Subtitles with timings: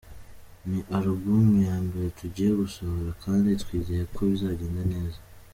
[0.69, 5.19] Ni album ya mbere tugiye gusohora kandi twizeye ko bizagenda neza.